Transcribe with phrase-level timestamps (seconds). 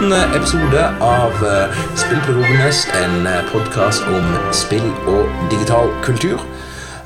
[0.00, 5.90] og velkommen til eh, åttende episode av uh, Spillpedagogenes, en podkast om spill og digital
[6.02, 6.40] kultur.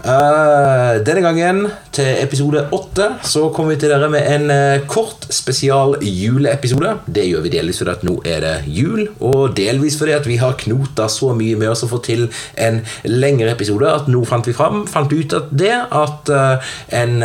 [0.05, 1.63] Uh, denne gangen,
[1.97, 6.91] til episode åtte, så kommer vi til dere med en uh, kort spesial juleepisode.
[7.09, 10.37] Det gjør vi delvis fordi at nå er det jul, og delvis fordi at vi
[10.43, 12.27] har knota så mye med oss å få til
[12.61, 17.17] en lengre episode at nå fant vi fram, fant ut at det at uh, en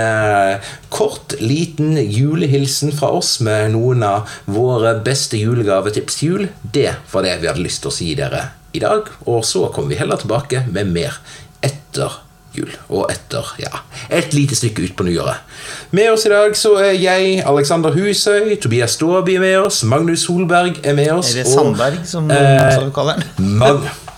[0.94, 7.28] kort, liten julehilsen fra oss med noen av våre beste julegavetips til jul, det var
[7.28, 9.12] det vi hadde lyst til å si dere i dag.
[9.28, 11.20] Og så kommer vi heller tilbake med mer
[11.66, 12.22] etter
[12.56, 12.72] jul.
[12.90, 15.46] Og etter ja, et lite stykke ut på nyåret.
[15.96, 20.28] Med oss i dag så er jeg, Alexander Husøy, Tobias Staaby er med oss, Magnus
[20.28, 21.34] Solberg er med oss.
[21.36, 23.90] Er det Sandberg, som, eh, du kaller den?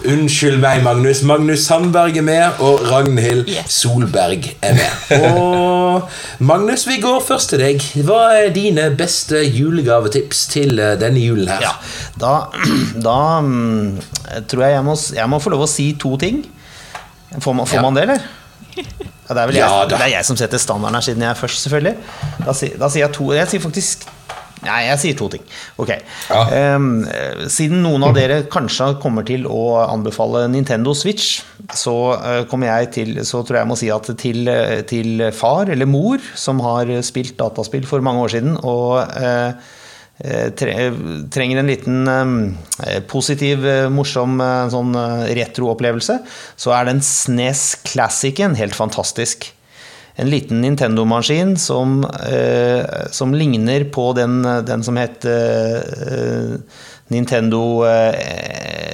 [0.00, 1.20] Unnskyld meg, Magnus.
[1.28, 3.82] Magnus Sandberg er med, og Ragnhild yes.
[3.82, 5.10] Solberg er med.
[5.28, 7.84] Og Magnus, vi går først til deg.
[8.06, 11.66] Hva er dine beste julegavetips til eh, denne julen her?
[11.66, 11.74] Ja,
[12.20, 12.32] da,
[13.06, 13.98] da um,
[14.48, 16.40] tror jeg jeg må, jeg må få lov å si to ting.
[17.38, 17.82] Får man, får ja.
[17.82, 18.22] man det, eller?
[19.30, 21.38] Ja, det, er jeg, ja, det, er jeg, som setter standarden her, siden jeg er
[21.38, 21.92] først, selvfølgelig.
[22.42, 24.08] Da, da sier jeg to Jeg sier faktisk
[24.60, 25.44] Nei, jeg sier to ting.
[25.80, 25.88] Ok.
[26.28, 26.74] Ja.
[26.76, 27.06] Um,
[27.48, 31.38] siden noen av dere kanskje kommer til å anbefale Nintendo Switch,
[31.72, 34.52] så uh, kommer jeg til Så tror jeg jeg må si at til,
[34.90, 39.78] til far eller mor som har spilt dataspill for mange år siden, og uh, Eh,
[40.20, 44.36] trenger en liten eh, positiv, eh, morsom
[44.72, 44.92] sånn
[45.32, 46.18] retroopplevelse,
[46.60, 49.48] så er den SNES Classicen helt fantastisk.
[50.20, 52.02] En liten Nintendo-maskin som,
[53.14, 55.24] som, ligner på den, den som het
[57.14, 57.62] Nintendo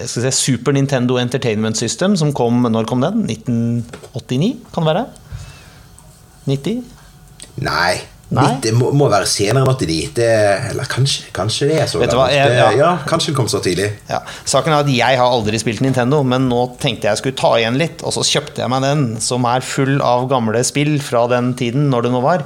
[0.07, 3.25] si, Super Nintendo Entertainment System, som kom Når kom den?
[3.27, 5.07] 1989, kan det være?
[6.47, 6.85] 90?
[7.65, 8.16] Nei.
[8.29, 9.99] Det må, må, være senere enn 89.
[10.17, 10.31] Det,
[10.73, 12.33] eller kanskje, kanskje det er så gammelt.
[12.35, 12.71] Jeg, ja.
[12.75, 12.89] ja.
[13.07, 13.93] kanskje det kom så tidlig.
[14.11, 14.19] Ja.
[14.49, 17.79] Saken er at Jeg har aldri spilt Nintendo, men nå tenkte jeg skulle ta igjen
[17.79, 18.03] litt.
[18.03, 21.87] Og så kjøpte jeg meg den, som er full av gamle spill fra den tiden,
[21.93, 22.43] når det nå var.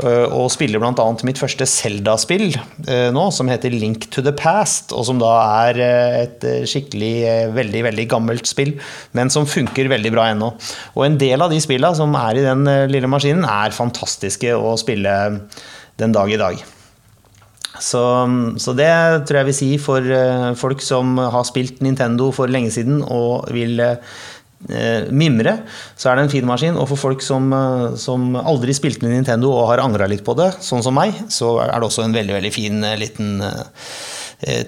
[0.00, 1.06] Eh, og spiller bl.a.
[1.26, 4.94] mitt første Zelda-spill eh, nå, som heter Link to the Past.
[4.96, 5.32] Og som da
[5.66, 8.76] er eh, et skikkelig veldig veldig gammelt spill,
[9.16, 10.52] men som funker veldig bra ennå.
[10.96, 14.76] Og en del av de spillene som er i den lille maskinen, er fantastiske å
[14.80, 15.14] spille
[16.00, 16.60] den dag i dag.
[17.80, 18.02] Så,
[18.60, 18.90] så, det
[19.28, 20.04] tror jeg vil si for
[20.58, 23.80] folk som har spilt Nintendo for lenge siden og vil
[25.10, 25.54] mimre,
[25.96, 26.76] så er det en fin maskin.
[26.76, 30.36] Og for folk som, eh, som aldri spilte med Nintendo og har angra litt på
[30.38, 33.40] det, sånn som meg, så er det også en veldig veldig fin eh, liten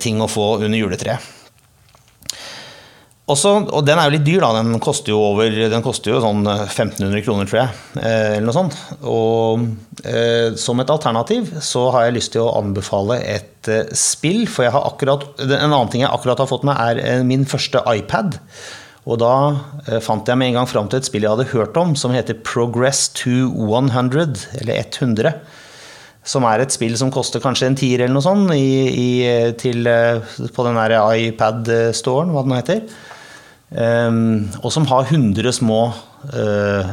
[0.05, 1.31] ting å få under juletreet.
[3.33, 4.51] Også, og den er jo litt dyr, da.
[4.59, 8.03] Den koster jo, over, den koster jo sånn 1500 kroner, tror jeg.
[8.03, 8.77] eller noe sånt.
[9.09, 9.63] Og
[10.05, 14.45] eh, som et alternativ så har jeg lyst til å anbefale et eh, spill.
[14.51, 17.81] For jeg har akkurat, en annen ting jeg akkurat har fått med, er min første
[17.95, 18.41] iPad.
[19.03, 19.33] Og da
[19.89, 22.15] eh, fant jeg med en gang fram til et spill jeg hadde hørt om, som
[22.15, 25.33] heter Progress to 100, eller 100.
[26.23, 29.09] Som er et spill som koster kanskje en tier eller noe sånt i, i,
[29.59, 32.87] til, eh, på den der iPad-storen, hva det nå heter.
[33.73, 36.91] Um, og som har 100 små uh,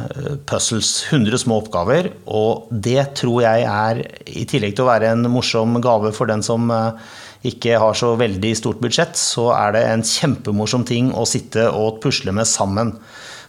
[0.48, 2.08] puzzles, 100 små oppgaver.
[2.24, 6.42] Og det tror jeg er, i tillegg til å være en morsom gave for den
[6.46, 6.96] som uh,
[7.46, 12.00] ikke har så veldig stort budsjett, så er det en kjempemorsom ting å sitte og
[12.02, 12.92] pusle med sammen.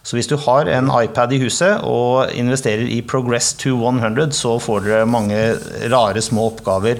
[0.02, 4.56] Så hvis du har en iPad i huset og investerer i Progress to 100, så
[4.62, 5.38] får dere mange
[5.92, 6.98] rare små oppgaver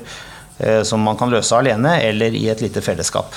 [0.58, 3.34] eh, som man kan løse alene eller i et lite fellesskap.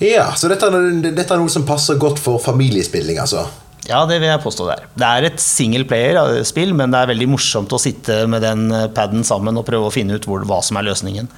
[0.00, 0.70] Ja, Så dette,
[1.04, 3.44] dette er noe som passer godt for familiespilling, altså?
[3.84, 4.88] Ja, det vil jeg påstå det er.
[4.96, 9.26] Det er et single player-spill, men det er veldig morsomt å sitte med den paden
[9.28, 11.28] sammen og prøve å finne ut hvor, hva som er løsningen.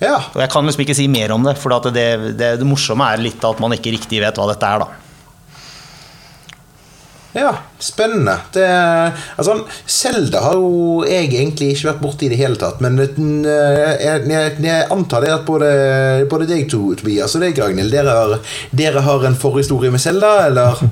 [0.00, 0.16] Ja.
[0.32, 3.04] Og jeg kan liksom ikke si mer om det, for det, det, det, det, morsomme
[3.12, 5.06] er litt at man ikke riktig vet hva dette er, da.
[7.36, 8.32] Ja, spennende.
[8.52, 8.64] Det,
[9.36, 12.80] altså, Selda har jo jeg egentlig ikke vært borti i det hele tatt.
[12.82, 13.12] Men jeg,
[14.02, 15.68] jeg, jeg antar det at både,
[16.32, 18.34] både deg to, Tobias, og deg, Ragnhild, dere har,
[18.74, 20.82] dere har en forhistorie med Selda, eller?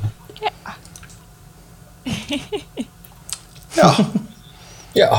[3.79, 3.91] Ja.
[5.03, 5.11] ja.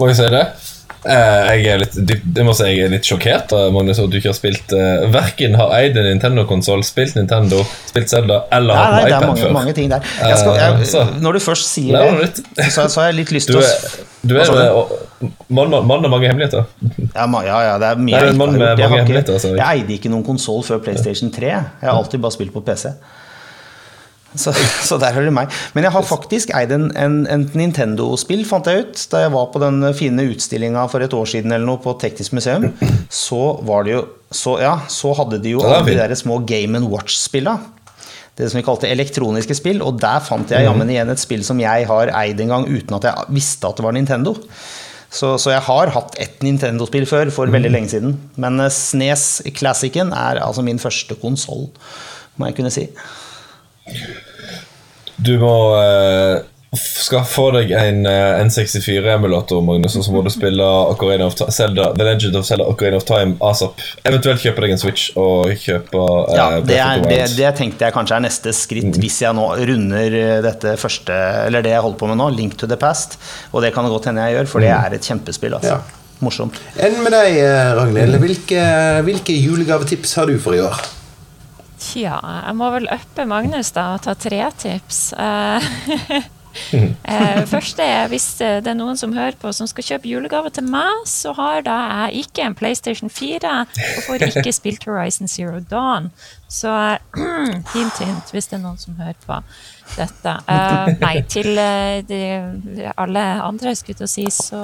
[0.00, 0.44] Må vi se det?
[1.00, 4.28] Uh, jeg er litt det må si jeg er litt sjokkert Magnus, at du ikke
[4.28, 9.08] har spilt uh, Verken har eid en Nintendo-konsoll, spilt Nintendo, spilt Zelda eller hatt en
[9.08, 9.54] iPad før.
[9.56, 10.04] Mange ting der.
[10.04, 13.62] Skal, jeg, uh, når du først sier det, så, så, har jeg litt lyst til
[13.62, 13.64] å
[14.28, 14.52] Du er
[15.48, 16.68] mann med mange hemmeligheter.
[17.14, 20.12] Ja, ja, ja det er mye jeg, mann jeg mange hemmeligheter, jeg, jeg eide ikke
[20.12, 21.48] noen konsoll før PlayStation 3.
[21.48, 22.92] Jeg har alltid bare spilt på PC.
[24.34, 24.52] Så,
[24.88, 25.50] så, der hører du meg.
[25.74, 29.02] Men jeg har faktisk eid en, en, en Nintendo-spill, fant jeg ut.
[29.12, 32.36] Da jeg var på den fine utstillinga for et år siden eller noe på Teknisk
[32.38, 32.70] museum,
[33.10, 36.78] så var det jo Så, ja, så hadde de jo alle de der små Game
[36.78, 37.56] and Watch-spilla.
[38.38, 39.82] Det som vi kalte elektroniske spill.
[39.82, 42.94] Og der fant jeg jammen igjen et spill som jeg har eid en gang uten
[43.00, 44.36] at jeg visste at det var Nintendo.
[45.10, 48.14] Så, så jeg har hatt ett Nintendo-spill før, for veldig lenge siden.
[48.38, 51.66] Men Snes Classicen er altså min første konsoll,
[52.38, 52.86] må jeg kunne si.
[55.20, 56.40] Du må uh,
[56.76, 62.06] skaffe deg en uh, N64-emulator, Magnus, og så må du spille Ocarina of Zelda, The
[62.06, 63.82] Legend of Zelda Ocarina of Time asap.
[64.06, 67.96] Eventuelt kjøpe deg en Switch og kjøpe uh, Ja, det, er, det, det, tenkte jeg
[67.96, 69.00] kanskje er neste skritt mm.
[69.02, 71.16] hvis jeg nå runder dette første
[71.46, 73.18] Eller det jeg holder på med nå, Link to the Past.
[73.52, 74.78] Og det kan det godt hende jeg gjør, for det mm.
[74.78, 75.58] er et kjempespill.
[75.60, 75.80] altså.
[75.80, 75.98] Ja.
[76.20, 76.56] Morsomt.
[76.76, 77.38] Enn med deg,
[77.78, 78.18] Ragnhild.
[78.20, 78.64] Hvilke,
[79.06, 80.80] hvilke julegavetips har du for i år?
[81.80, 84.98] Tja, jeg må vel uppe Magnus da og ta tre tips.
[85.16, 85.64] Uh,
[86.76, 90.66] uh, første er hvis det er noen som hører på som skal kjøpe julegave til
[90.68, 95.62] meg, så har da jeg ikke en PlayStation 4 og får ikke spilt Horizon Zero
[95.70, 96.10] Dawn.
[96.52, 96.68] Så
[97.74, 99.40] hint, hint, hvis det er noen som hører på
[99.96, 100.36] dette.
[100.50, 101.54] Uh, nei, til
[102.10, 102.20] de,
[102.92, 104.60] alle andre, skulle jeg si, så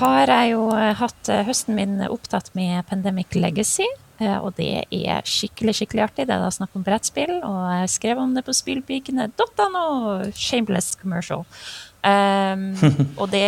[0.00, 3.86] har jeg jo hatt høsten min opptatt med Pandemic Legacy.
[4.22, 6.28] Eh, og det er skikkelig skikkelig artig.
[6.28, 9.86] Det er da snakk om brettspill, og jeg skrev om det på spillpikene.no.
[10.38, 11.44] Shameless commercial.
[12.04, 12.74] Um,
[13.20, 13.46] og det,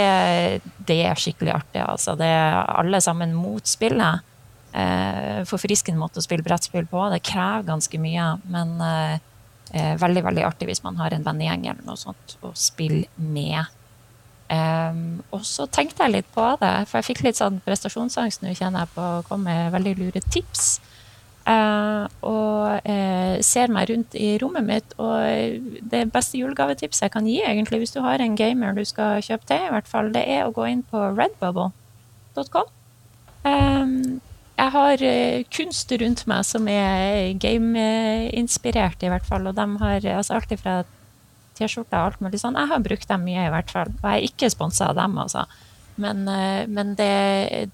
[0.88, 2.16] det, er skikkelig artig, altså.
[2.18, 4.24] Det er alle sammen mot spillet.
[4.76, 7.06] Uh, Forfriskende måte å spille brettspill på.
[7.12, 9.16] Det krever ganske mye, men uh,
[9.72, 13.70] uh, veldig veldig artig hvis man har en vennegjeng eller noe sånt å spille med.
[14.46, 18.52] Um, og så tenkte jeg litt på det, for jeg fikk litt sånn prestasjonsangst nå,
[18.54, 20.76] kjenner jeg på å komme med veldig lure tips.
[21.46, 27.26] Uh, og uh, ser meg rundt i rommet mitt, og det beste julegavetipset jeg kan
[27.26, 30.24] gi, egentlig, hvis du har en gamer du skal kjøpe til, i hvert fall, det
[30.30, 32.72] er å gå inn på redbubble.com.
[33.46, 34.18] Um,
[34.56, 40.10] jeg har uh, kunst rundt meg som er game-inspirert, i hvert fall, og de har
[40.16, 40.80] altså alt fra
[41.56, 42.58] T-skjorter og alt mulig sånn.
[42.58, 43.92] Jeg har brukt dem mye, i hvert fall.
[43.98, 45.46] Og jeg er ikke sponsa av dem, altså.
[45.96, 47.12] Men, eh, men det,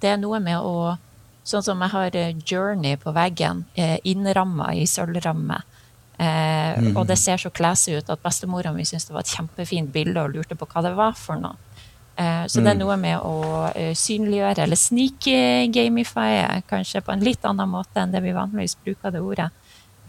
[0.01, 0.99] det, er noe med å
[1.43, 5.57] Sånn som jeg har eh, Journey på veggen, eh, innramma i sølvramme.
[6.15, 6.93] Eh, mm.
[6.95, 10.23] Og det ser så classy ut at bestemora mi syntes det var et kjempefint bilde
[10.23, 11.59] og lurte på hva det var for noe.
[12.15, 12.63] Eh, så mm.
[12.63, 12.83] det er mm.
[12.85, 13.35] noe med å
[13.99, 19.25] synliggjøre eller snik-gamifye, kanskje på en litt annen måte enn det vi vanligvis bruker det
[19.25, 19.49] ordet,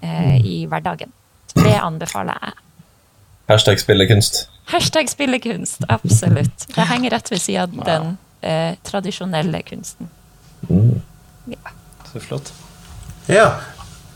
[0.04, 0.46] eh, mm.
[0.54, 1.18] i hverdagen.
[1.54, 2.63] Det anbefaler jeg.
[3.48, 4.50] Hashtag spillekunst.
[4.66, 6.68] Hashtag spillekunst, absolutt.
[6.76, 10.10] Det henger rett ved siden av den eh, tradisjonelle kunsten.
[10.70, 11.02] Mm.
[11.46, 11.74] Ja.
[12.14, 12.54] Så flott.
[13.28, 13.52] Ja.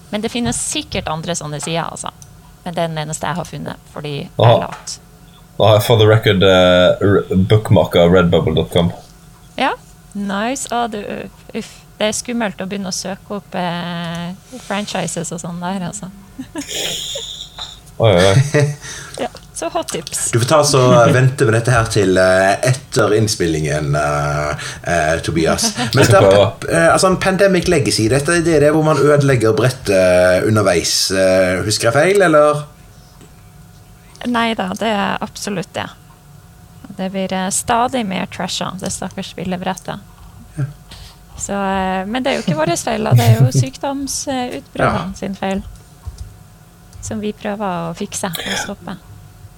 [0.09, 2.13] Men det finnes sikkert andre sånne sider, altså.
[2.63, 4.95] Men det er den eneste jeg har funnet, fordi jeg er lat.
[5.57, 8.91] For the record, uh, bookmarka redbubble.com.
[9.57, 9.73] Ja,
[10.13, 10.69] nice.
[10.71, 11.01] Å, du,
[11.57, 11.75] uff.
[11.97, 14.27] Det er skummelt å begynne å søke opp eh,
[14.67, 16.11] franchises og sånn der, altså.
[17.97, 18.65] Oi, oi.
[19.57, 20.31] så hot tips.
[20.31, 20.79] Du får ta så
[21.13, 24.51] vente med dette her til uh, etter innspillingen, uh,
[24.85, 25.71] uh, Tobias.
[25.95, 31.09] Men dette, altså, en Pandemic Legacy, dette er det hvor man ødelegger brettet underveis.
[31.65, 32.61] husker jeg feil, eller?
[34.29, 35.87] Nei da, det er absolutt det.
[36.97, 40.05] Det blir stadig mer trasha, det stakkars spillebrettet.
[40.57, 40.67] Ja.
[41.37, 41.57] Så,
[42.05, 45.17] men det er jo ikke vår feil, det er jo sykdomsutbruddene ja.
[45.17, 45.65] sin feil
[47.01, 48.99] som vi prøver å fikse og stoppe.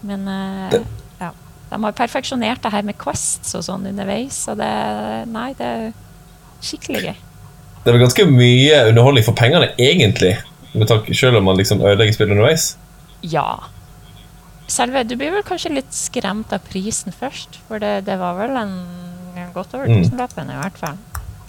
[0.07, 0.75] Men uh,
[1.19, 1.31] ja.
[1.69, 4.69] De har perfeksjonert det her med Quests og sånn underveis, og det
[5.29, 5.89] Nei, det er
[6.65, 7.17] skikkelig gøy.
[7.79, 10.35] Det er vel ganske mye underholdning for pengene, egentlig,
[11.15, 12.71] selv om man liksom ødelegger spillet underveis?
[13.23, 13.47] Ja.
[14.69, 18.57] Selve, du blir vel kanskje litt skremt av prisen først, for det, det var vel
[18.59, 18.75] en
[19.55, 20.03] godt over mm.
[20.03, 20.99] i hvert fall.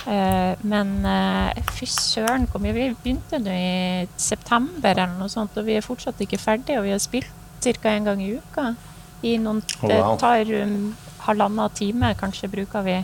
[0.00, 5.76] Uh, men uh, fy søren, vi begynte nå i september eller noe sånt, og vi
[5.76, 7.88] er fortsatt ikke ferdige, og vi har spilt ca.
[7.90, 8.74] en gang i uka.
[9.22, 9.88] I noen, oh.
[9.88, 10.94] Det tar um,
[11.26, 12.96] halvannen time, kanskje, bruker vi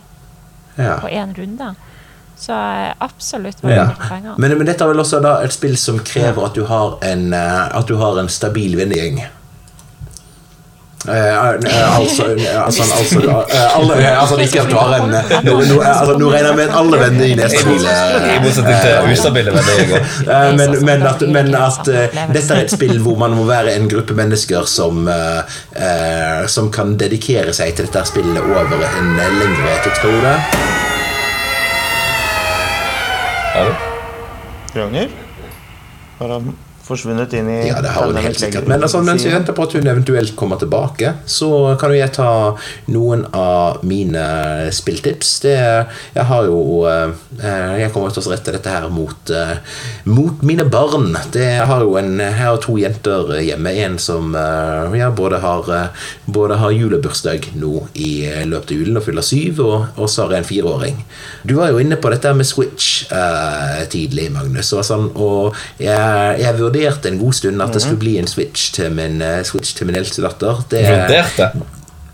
[0.76, 0.96] ja.
[1.00, 1.74] på én runde.
[2.36, 4.08] Så uh, absolutt veldig ja.
[4.08, 4.34] penger.
[4.38, 7.32] Men, men, dette er vel også da et spill som krever at du har en,
[7.34, 9.20] at du har en stabil vennegjeng?
[11.06, 11.12] Uh,
[12.00, 12.24] altså,
[12.66, 13.18] altså, altså,
[13.76, 15.12] alle, altså ikke at du har en
[15.46, 17.92] Nå, altså, no regner jeg med at alle venner i Nestabile
[18.32, 20.08] I motsetning til ustabile venner.
[20.58, 21.92] men, men, at, men at
[22.34, 25.06] dette er et spill hvor man må være en gruppe mennesker som,
[26.50, 30.36] som kan dedikere seg til dette spillet over en lengre tidsperiode.
[36.20, 36.65] Ragnhild?
[36.86, 38.68] Forsvunnet inn i Ja, det har hun helt sikkert.
[38.70, 42.14] Men altså, mens vi venter på at hun eventuelt kommer tilbake, så kan jo jeg
[42.16, 42.30] ta
[42.94, 44.24] noen av mine
[44.74, 45.32] spilltips.
[45.44, 45.56] Det,
[46.16, 47.10] jeg har jo eh,
[47.82, 49.56] Jeg kommer til å rette dette her mot, eh,
[50.08, 51.12] mot mine barn.
[51.34, 53.74] Det, jeg har jo en, jeg har to jenter hjemme.
[53.86, 55.70] En som eh, ja, både, har,
[56.24, 58.12] både har julebursdag nå i
[58.46, 61.02] løpet av julen og fyller syv, og, og så har jeg en fireåring.
[61.46, 64.72] Du var jo inne på dette med Switch eh, tidlig, Magnus.
[64.76, 68.70] Og, sånn, og jeg, jeg vurderte en god stund at det skulle bli en Switch
[68.76, 70.62] til min, uh, Switch til min eldste datter.
[70.70, 71.50] Det, Vurderte.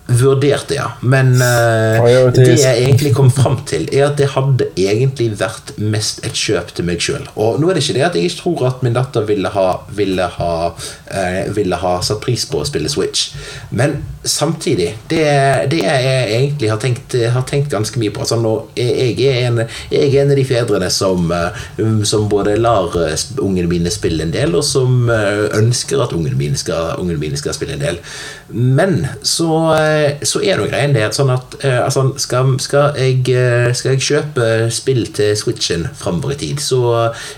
[0.06, 0.88] Vurderte, ja.
[1.00, 6.24] Men uh, det jeg egentlig kom fram til, er at det hadde egentlig vært mest
[6.26, 7.22] et kjøp til meg sjøl.
[7.38, 9.66] Og nå er det ikke det at jeg ikke tror at min datter ville ha,
[9.94, 13.30] ville ha, uh, ville ha satt pris på å spille Switch.
[13.70, 15.22] Men samtidig, det,
[15.70, 19.64] det jeg egentlig har tenkt, har tenkt ganske mye på altså nå, jeg, er en,
[19.90, 22.98] jeg er en av de fedrene som, uh, som både lar
[23.38, 27.54] ungene mine spille en del, og som ønsker at ungene mine skal, ungene mine skal
[27.54, 28.02] spille en del.
[28.52, 29.48] Men så,
[30.26, 34.04] så er nå greien det sånn at eh, altså, skal, skal, jeg, eh, skal jeg
[34.06, 36.82] kjøpe spill til Switchen framover i tid, så,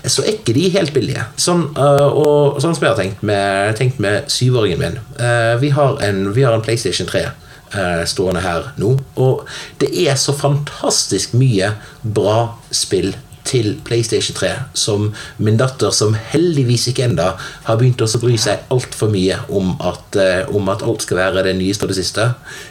[0.03, 1.25] så er ikke de helt billige.
[1.41, 5.01] Sånn, eh, og, sånn som jeg har tenkt med, tenkt med syvåringen min.
[5.19, 9.45] Eh, Vi har en, vi har en PlayStation 3 eh, stående her nå, og
[9.81, 13.13] det er så fantastisk mye bra spill
[13.45, 17.31] til PlayStation 3 som min datter, som heldigvis ikke enda
[17.67, 21.45] har begynt å bry seg altfor mye om at, eh, om at alt skal være
[21.47, 22.27] det nyeste og det siste,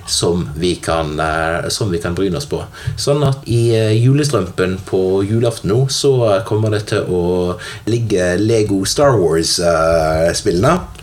[0.07, 2.63] som vi kan, eh, som kan bryne oss på.
[2.97, 8.85] Sånn at i eh, julestrømpen på julaften nå, så kommer det til å ligge Lego
[8.85, 10.94] Star Wars-spillene.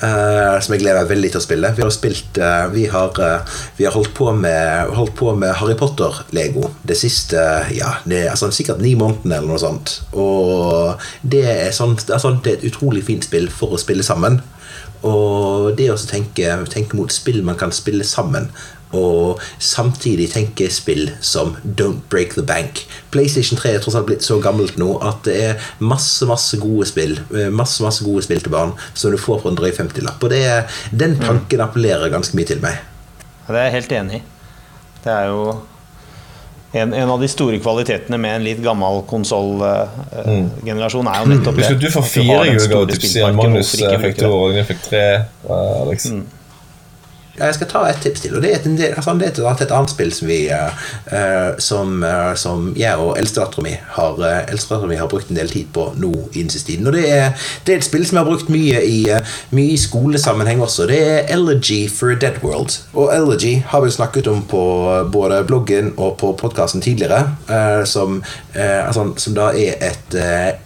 [0.00, 1.70] Eh, som jeg gleder meg veldig til å spille.
[1.76, 5.52] Vi har, spilt, uh, vi har, uh, vi har holdt, på med, holdt på med
[5.60, 7.42] Harry Potter-lego det siste
[7.76, 9.98] ja, det altså, sikkert ni månedene eller noe sånt.
[10.16, 14.06] Og det er, sånt, er sånn, det er et utrolig fint spill for å spille
[14.06, 14.40] sammen.
[15.04, 18.48] Og det å tenke, tenke mot spill man kan spille sammen,
[18.96, 22.80] og samtidig tenke spill som Don't Break the Bank.
[23.14, 26.88] PlayStation 3 er tross alt blitt så gammelt nå at det er masse masse gode
[26.90, 30.22] spill eh, Masse masse gode spill til barn som du får for en drøy 50-lapp.
[30.26, 32.80] Og det, er- den tanken appellerer ganske mye til meg.
[33.46, 34.22] Ja, Det er jeg helt enig i.
[35.04, 35.44] Det er jo
[36.72, 41.64] en, en av de store kvalitetene med en litt gammel konsollgenerasjon, er jo nettopp det.
[41.70, 45.02] Husk du får fire julegavetips Magnus fikk to og Ragnhild fikk tre.
[45.48, 46.06] Uh, Alex.
[46.10, 46.20] Ja,
[47.40, 48.36] Jeg skal ta et tips til.
[48.36, 52.02] og Det er et, altså, det er et, et annet spill som vi eh, som,
[52.04, 56.12] uh, som jeg og eldstedattera mi har, uh, har brukt en del tid på nå
[56.32, 56.86] i den siste tiden.
[56.86, 57.32] Og det er,
[57.66, 58.98] det er et spill som jeg har brukt mye i,
[59.56, 60.88] mye skolesammenheng også.
[60.90, 62.76] Det er Elegy for a Dead World.
[62.92, 64.62] Og Elegy har vi snakket om på
[65.12, 67.22] både bloggen og på podkasten tidligere.
[67.86, 68.22] som,
[68.54, 70.14] altså, som da er et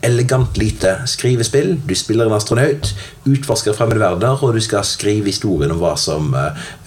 [0.02, 1.78] elegant lite skrivespill.
[1.86, 6.34] Du spiller en astronaut, utforsker fremmede verdener, og du skal skrive historien om hva som,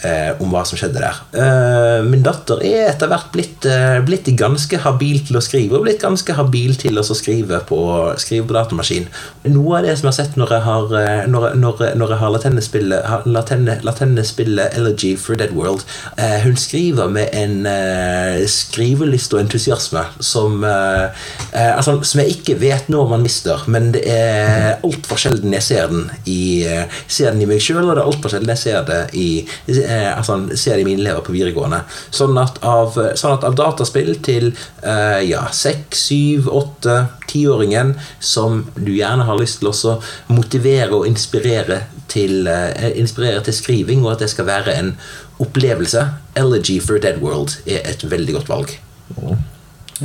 [0.05, 1.21] eh, om hva som skjedde der.
[1.37, 5.87] Eh, min datter er etter hvert blitt, eh, blitt ganske habil til å skrive, og
[5.87, 7.79] blitt ganske habil til å skrive på,
[8.21, 9.07] skrive på datamaskin.
[9.53, 12.21] Noe av det som jeg har sett når jeg har, eh, når, når, når jeg
[12.21, 15.83] har latt henne spille, spille Elegy for Dead World
[16.17, 22.89] eh, Hun skriver med en eh, skrivelyst og entusiasme som, altså, som jeg ikke vet
[22.91, 26.65] når man mister, men det er altfor sjelden jeg ser den i,
[27.07, 29.27] ser den i meg sjøl, og det er altfor sjelden jeg ser det i,
[29.67, 31.81] altså, ser de mine elever på videregående.
[32.13, 36.97] Sånn at av, sånn at av dataspill til eh, ja, seks, syv, åtte,
[37.27, 39.97] tiåringen som du gjerne har lyst til å
[40.31, 44.95] motivere og inspirere til, eh, inspirere til skriving, og at det skal være en
[45.43, 46.07] opplevelse.
[46.37, 48.77] Elegy for a Dead World er et veldig godt valg.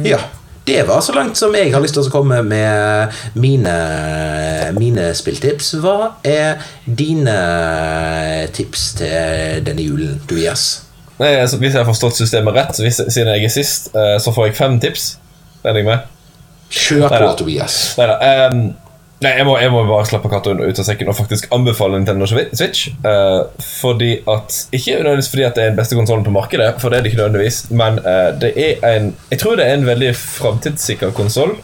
[0.02, 0.22] Ja.
[0.66, 3.74] Det var så langt som jeg har lyst til å komme med mine,
[4.76, 5.72] mine spilltips.
[5.82, 7.34] Hva er dine
[8.54, 10.84] tips til denne julen, Tobias?
[11.18, 14.16] Nei, altså, Hvis jeg har forstått systemet rett, så hvis, siden jeg er sist, eh,
[14.22, 15.16] så får jeg fem tips.
[15.64, 16.08] Regner jeg med?
[16.72, 17.34] Kjør på.
[17.42, 17.76] Tobias.
[17.98, 18.62] Neida, ehm,
[19.22, 22.26] nei, jeg må, jeg må bare slappe katta ut av sekken og faktisk anbefale Nintendo
[22.28, 22.88] Switch.
[23.04, 23.48] Uh,
[23.80, 26.98] fordi at Ikke nødvendigvis fordi at det er den beste konsollen på markedet, for det
[26.98, 30.14] er det ikke nødvendigvis, men uh, det er en Jeg tror det er en veldig
[30.16, 31.56] framtidssikker konsoll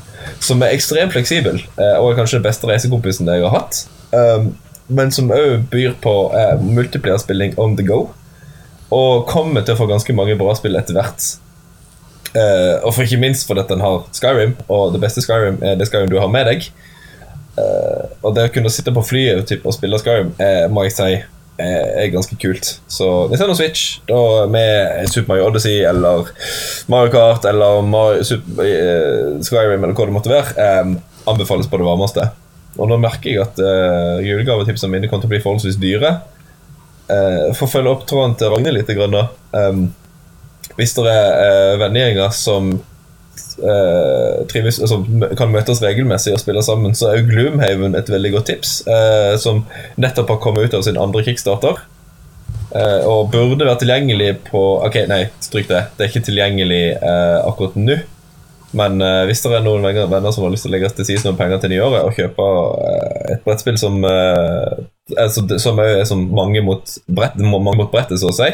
[0.45, 3.83] som er ekstremt fleksibel, uh, og er kanskje den beste reisekompisen jeg har hatt.
[4.13, 4.53] Um,
[4.89, 8.07] men som òg byr på uh, multiplierspilling on the go.
[8.95, 11.25] Og kommer til å få ganske mange bra spill etter hvert.
[12.39, 16.09] Og for ikke minst fordi den har Skyrim, og det beste Skyrim er det Skyrim
[16.13, 16.69] du har med deg.
[17.59, 21.11] Eh, og det å kunne sitte på flyet og spille Skyrim, eh, må jeg si
[21.59, 22.71] er, er ganske kult.
[22.91, 26.31] Så Nintendo Switch da med Super Mario Odyssey eller
[26.91, 30.99] Mario Kart eller Mario, Super, uh, Skyrim eller hva det måtte være, um,
[31.35, 32.29] anbefales på det varmeste.
[32.79, 36.19] Og nå merker jeg at uh, julegavetipsene mine kommer til å bli forholdsvis dyre.
[37.09, 39.27] Uh, for å følge opp tråden til Ragnhild litt, grann, da.
[39.57, 39.89] Um,
[40.79, 42.77] hvis det er uh, vennegjenger som
[43.63, 45.01] uh, trives, altså,
[45.39, 48.75] kan møtes regelmessig og spille sammen, så er jo Gloomhaven et veldig godt tips.
[48.89, 49.65] Eh, som
[50.01, 51.81] nettopp har kommet ut av sin andre kickstarter.
[52.69, 55.87] Eh, og burde være tilgjengelig på Ok, nei, stryk det.
[55.97, 57.99] Det er ikke tilgjengelig akkurat nå.
[58.77, 61.39] Men hvis det er noen venner som har lyst til å legge til side noen
[61.39, 62.49] penger til nyåret og kjøpe
[63.33, 68.51] et brettspill som, altså, som er som mange mot, mange mot brettet, så å si,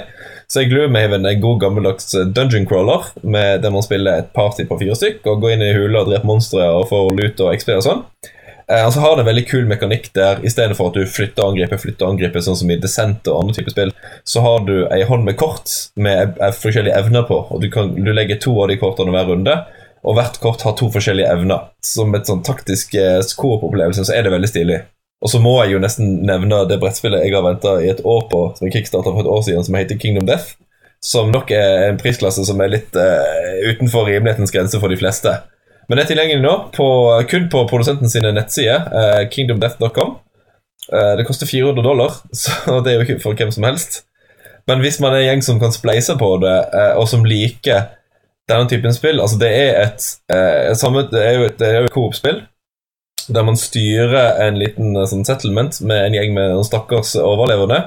[0.54, 4.68] så er Gloomhaven en god gammeldags eh, dungeon crawler med der man spiller et party
[4.68, 7.56] på fire stykk og går inn i huler og dreper monstre og får lut og
[7.58, 8.04] XP og sånn.
[8.70, 11.56] Eh, og så har det en veldig kul mekanikk der istedenfor at du flytter og
[11.56, 13.92] angriper, flytter og angriper, sånn som i Descent og andre typer spill,
[14.30, 18.14] så har du ei hånd med kort med forskjellige evner på, og du, kan, du
[18.14, 19.58] legger to av de kortene hver runde.
[20.04, 21.70] Og hvert kort har to forskjellige evner.
[21.80, 24.82] Som et sånn taktisk eh, coop-opplevelse så er det veldig stilig.
[25.24, 28.26] Og så må jeg jo nesten nevne det brettspillet jeg har venta i et år
[28.28, 30.58] på, som jeg kickstarta for et år siden, som heter Kingdom Death.
[31.04, 35.32] Som nok er en prisklasse som er litt uh, utenfor rimelighetens grense for de fleste.
[35.88, 36.88] Men det er tilgjengelig nå på,
[37.28, 40.14] kun på produsenten sine nettsider, uh, kingdomdeath.com.
[40.92, 44.02] Uh, det koster 400 dollar, så det er jo ikke for hvem som helst.
[44.68, 46.56] Men hvis man er en gjeng som kan spleise på det,
[46.96, 47.90] og som liker
[48.48, 50.06] denne typen spill Altså, det er et,
[50.80, 52.40] samme, det er jo et, et coop-spill
[53.28, 57.84] der man styrer en liten eh, sånn settlement med en gjeng med noen stakkars overlevende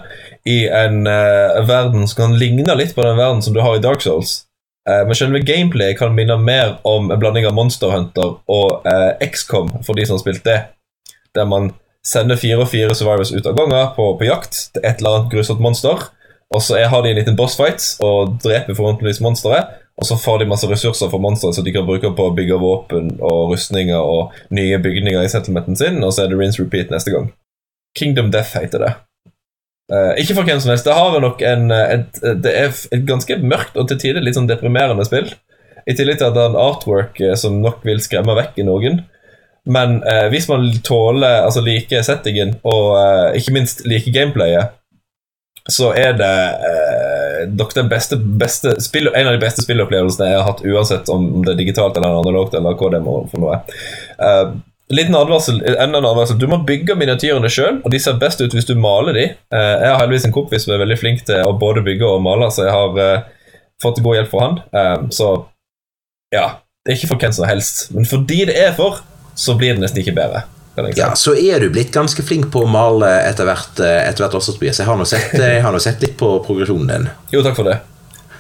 [0.48, 3.84] i en uh, verden som kan ligne litt på den verden som du har i
[3.84, 4.46] Dark Souls.
[4.88, 9.12] Uh, men selve gameplay kan minne mer om en blanding av Monster Hunter og uh,
[9.20, 10.62] XCOM, for de som har spilt det.
[11.36, 11.74] Der man
[12.08, 15.34] sender fire og fire survivors ut av gangen på, på jakt til et eller annet
[15.36, 16.08] grusomt monster.
[16.56, 19.74] Og så har de en liten bossfight og dreper forhåpentligvis monsteret.
[19.98, 22.60] Og så får de masse ressurser for monstre som de kan bruke på å bygge
[22.62, 26.94] våpen og rustninger og nye bygninger i settlementen sin, og så er det rinse repeat
[26.94, 27.32] neste gang.
[27.98, 28.94] Kingdom Death heter det.
[29.88, 30.86] Uh, ikke for hvem som helst.
[30.86, 34.50] Det har nok en et, Det er et ganske mørkt og til tider litt sånn
[34.50, 35.32] deprimerende spill.
[35.88, 38.68] I tillegg til at det er en artwork uh, som nok vil skremme vekk i
[38.68, 39.02] noen.
[39.66, 42.94] Men uh, hvis man tåler, altså liker settingen og
[43.40, 44.76] ikke minst liker gameplayet,
[45.68, 46.36] så er det
[46.70, 51.54] eh, beste, beste spill, en av de beste spillopplevelsene jeg har hatt, uansett om det
[51.54, 52.56] er digitalt eller analogt.
[52.56, 53.60] eller hva det må for noe.
[54.22, 54.56] Uh,
[54.94, 56.40] liten advarsel, enda en advarsel.
[56.40, 59.26] Du må bygge miniatyrene sjøl, og de ser best ut hvis du maler de.
[59.54, 62.24] Uh, jeg har heldigvis en kompis som er veldig flink til å både bygge og
[62.24, 65.12] male, så jeg har uh, fått god hjelp fra han.
[65.14, 65.34] så
[66.34, 66.48] ja,
[66.84, 67.90] det er ikke for hvem som helst.
[67.94, 69.04] Men fordi det er for,
[69.38, 70.48] så blir det nesten ikke bedre.
[70.96, 74.38] Ja, Så er du blitt ganske flink på å male etter hvert, eh, etter hvert
[74.38, 74.78] også, Tobias.
[74.78, 77.10] Jeg har nå sett, eh, sett, litt på progresjonen din.
[77.34, 77.80] Jo, takk for det.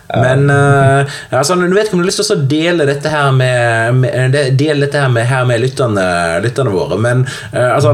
[0.07, 1.03] Men uh,
[1.35, 4.37] altså, du vet ikke om du har lyst til å dele dette her med, med,
[4.55, 6.05] dele dette her med, her med lytterne,
[6.45, 6.95] lytterne våre.
[7.01, 7.91] Men uh, altså,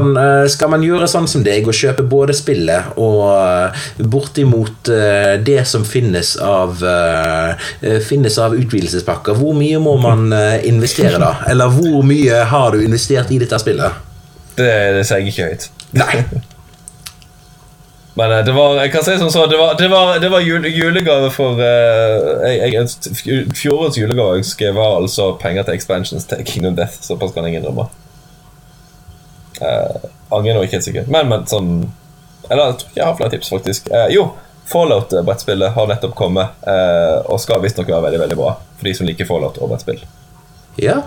[0.52, 4.92] skal man gjøre sånn som deg og kjøpe både spillet og uh, bortimot
[5.44, 6.82] det som finnes av,
[8.04, 10.28] finnes av utvidelsespakker, hvor mye må man
[10.66, 11.32] investere da?
[11.50, 14.13] Eller hvor mye har du investert i dette spillet?
[14.58, 15.70] Det, det sier jeg ikke høyt.
[15.98, 16.24] Nei.
[18.14, 20.44] Men eh, det var jeg kan si som så, det var, det var, det var
[20.44, 26.44] jule, julegave for uh, jeg, jeg, Fjorårets julegave jeg var altså penger til expansions til
[26.46, 27.02] Kingdom Death.
[27.02, 27.88] Såpass kan jeg innrømme.
[29.58, 31.10] Uh, angrer nå ikke helt sikkert.
[31.10, 31.68] Men, men sånn
[32.50, 33.90] Eller jeg tror ikke jeg har flere tips, faktisk.
[33.90, 34.28] Uh, jo,
[34.70, 39.08] Fallout-brettspillet har nettopp kommet uh, og skal visstnok være veldig veldig bra for de som
[39.08, 40.00] liker Fallout og brettspill.
[40.80, 41.02] Ja,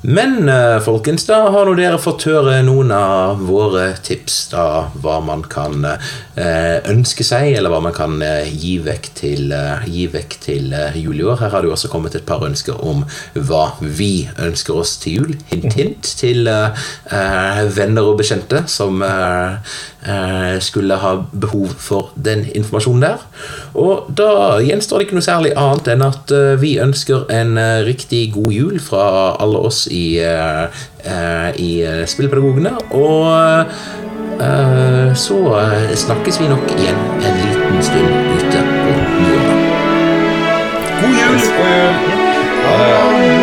[0.00, 4.36] men eh, folkens, da har nå dere fått høre noen av våre tips.
[4.52, 4.66] da,
[5.02, 9.50] Hva man kan eh, ønske seg, eller hva man kan eh, gi vekk til,
[9.90, 11.40] gi vekk til jul i år.
[11.42, 13.02] Her har det jo også kommet et par ønsker om
[13.34, 15.36] hva vi ønsker oss til jul.
[15.50, 19.02] Hint, hint til venner og bekjente som
[20.64, 23.24] skulle ha behov for den informasjonen der.
[23.78, 28.52] Og da gjenstår det ikke noe særlig annet enn at vi ønsker en riktig god
[28.54, 29.04] jul fra
[29.42, 32.74] alle oss i, i eh, Spillpedagogene.
[32.96, 33.16] Og
[35.18, 35.38] så
[35.98, 39.66] snakkes vi nok igjen en liten stund ute på nyåret.
[41.00, 41.42] God jul!
[41.58, 41.74] God
[42.06, 42.28] jul.
[42.68, 43.37] Ha det.